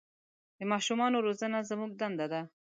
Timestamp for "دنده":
1.99-2.25